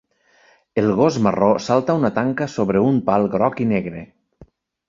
El 0.83 0.87
gos 0.99 1.19
marró 1.25 1.51
salta 1.67 1.97
una 1.99 2.11
tanca 2.17 2.49
sobre 2.57 2.81
un 2.89 2.99
pal 3.11 3.31
groc 3.37 3.63
i 3.67 3.69
negre. 3.75 4.03